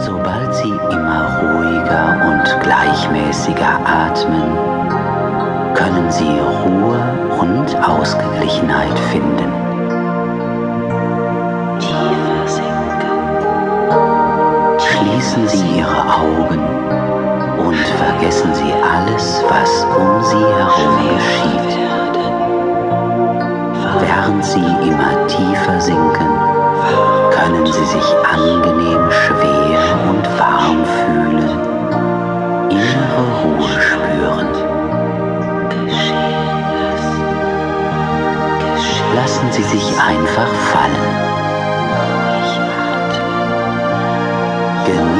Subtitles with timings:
[0.00, 4.56] Sobald Sie immer ruhiger und gleichmäßiger atmen,
[5.74, 7.00] können Sie Ruhe
[7.38, 9.52] und Ausgeglichenheit finden.
[11.78, 13.18] Tiefer sinken,
[14.78, 16.62] Schließen Sie Ihre Augen
[17.58, 21.78] und vergessen Sie alles, was um Sie herum geschieht.
[24.00, 26.30] Während Sie immer tiefer sinken,
[27.30, 29.69] können Sie sich angenehm schwer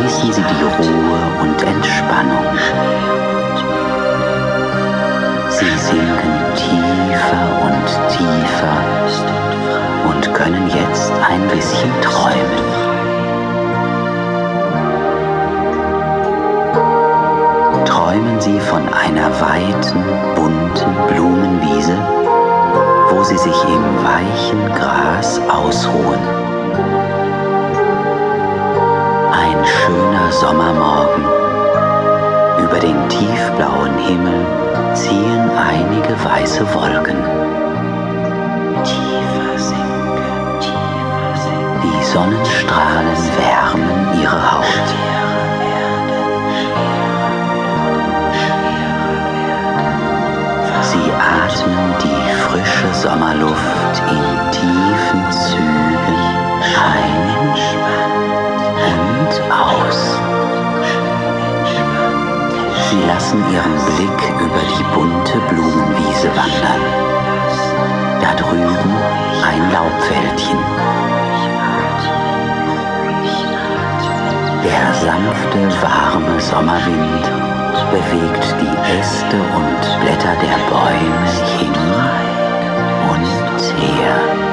[0.00, 2.46] Genießen Sie die Ruhe und Entspannung.
[5.50, 8.78] Sie sinken tiefer und tiefer
[10.08, 12.64] und können jetzt ein bisschen träumen.
[17.84, 20.02] Träumen Sie von einer weiten,
[20.34, 21.96] bunten Blumenwiese,
[23.10, 27.19] wo Sie sich im weichen Gras ausruhen.
[29.60, 31.22] Ein schöner Sommermorgen.
[32.64, 34.46] Über den tiefblauen Himmel
[34.94, 37.18] ziehen einige weiße Wolken.
[38.82, 45.19] tiefer sinken, tiefer sinken, Die Sonnenstrahlen wärmen ihre Haut.
[63.30, 66.82] Lassen ihren Blick über die bunte Blumenwiese wandern.
[68.20, 68.96] Da drüben
[69.44, 70.58] ein Laubwäldchen.
[74.64, 77.24] Der sanfte, warme Sommerwind
[77.90, 81.74] bewegt die Äste und Blätter der Bäume hin
[83.10, 84.49] und her.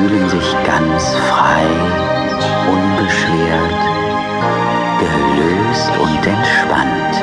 [0.00, 1.64] Fühlen sich ganz frei,
[2.70, 3.80] unbeschwert,
[4.98, 7.14] gelöst und entspannt.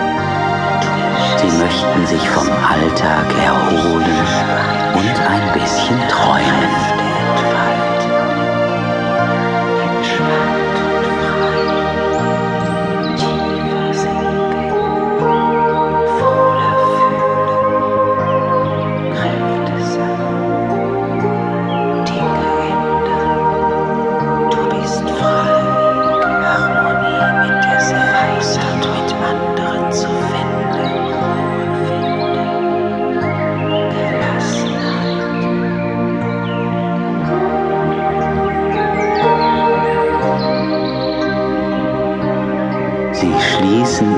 [1.37, 4.26] Sie möchten sich vom Alltag erholen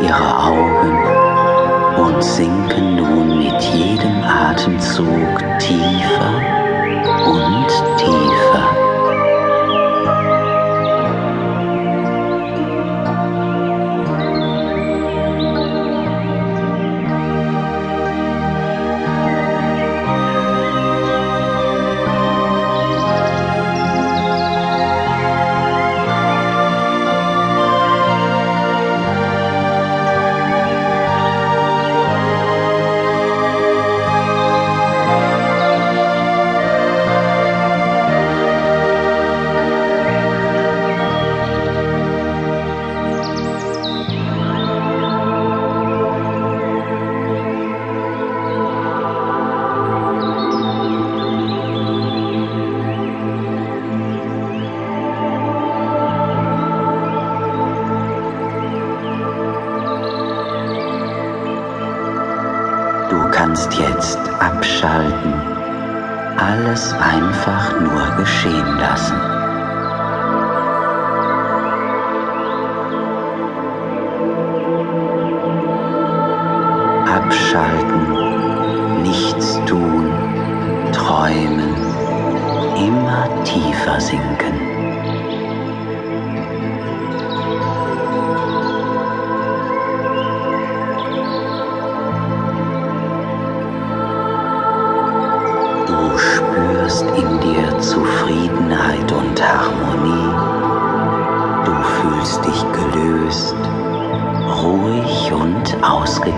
[0.10, 0.98] ihre Augen
[2.04, 6.34] und sinken nun mit jedem Atemzug tiefer
[7.28, 8.19] und tiefer.
[63.70, 65.34] Kannst jetzt abschalten,
[66.38, 69.16] alles einfach nur geschehen lassen.
[77.08, 80.12] Abschalten, nichts tun,
[80.92, 81.76] träumen,
[82.76, 84.69] immer tiefer sinken.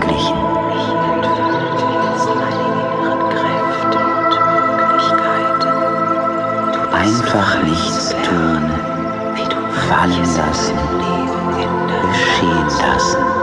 [0.00, 0.32] Bist
[6.92, 8.70] Einfach nichts tun,
[9.88, 10.78] fallen lassen,
[12.10, 13.41] geschehen lassen.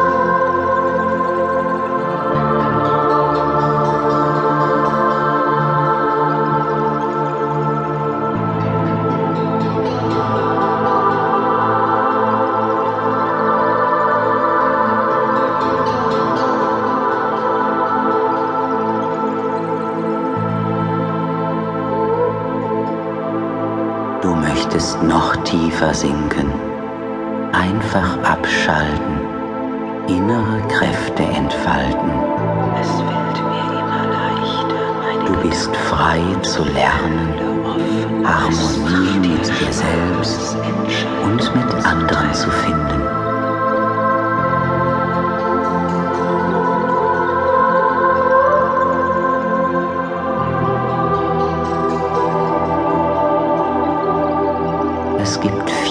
[24.70, 26.54] Möchtest noch tiefer sinken,
[27.54, 29.20] einfach abschalten,
[30.08, 32.12] innere Kräfte entfalten.
[32.80, 37.34] Es fällt mir immer leichter, meine Du bist frei zu lernen,
[38.24, 40.29] Harmonie mit dir selbst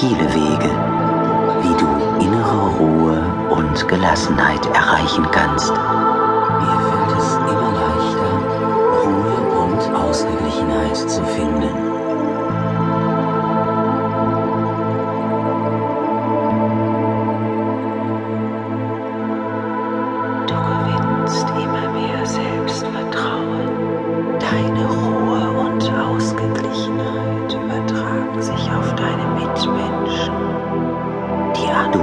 [0.00, 0.70] viele Wege,
[1.62, 5.72] wie du innere Ruhe und Gelassenheit erreichen kannst.
[5.72, 8.30] Mir fällt es immer leichter,
[9.02, 11.87] Ruhe und Ausgeglichenheit zu finden.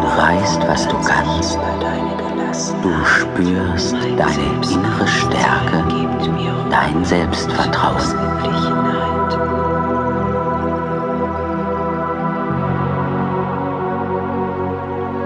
[0.05, 1.59] Weißt, was du kannst.
[2.81, 5.83] Du spürst deine innere Stärke,
[6.69, 7.95] dein Selbstvertrauen.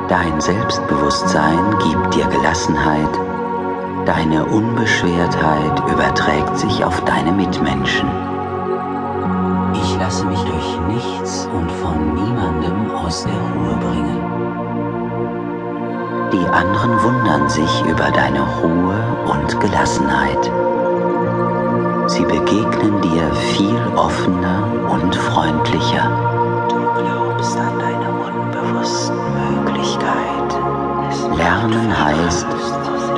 [0.07, 3.19] Dein Selbstbewusstsein gibt dir Gelassenheit,
[4.07, 8.09] deine Unbeschwertheit überträgt sich auf deine Mitmenschen.
[9.73, 14.48] Ich lasse mich durch nichts und von niemandem aus der Ruhe bringen.
[16.31, 18.95] Die anderen wundern sich über deine Ruhe
[19.25, 20.51] und Gelassenheit.
[22.07, 26.67] Sie begegnen dir viel offener und freundlicher.
[26.69, 29.17] Du glaubst an deine unbewussten
[29.65, 31.35] Möglichkeiten.
[31.35, 32.45] Lernen heißt,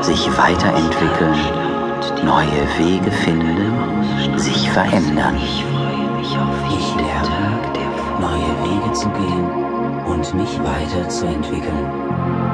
[0.02, 1.36] sich weiterentwickeln,
[2.24, 5.36] neue Wege finden, sich verändern.
[5.36, 9.50] Ich freue mich auf jeden lerne, Tag, neue Wege zu gehen
[10.06, 12.51] und mich weiterzuentwickeln.